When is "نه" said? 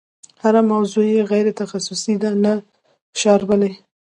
2.21-2.29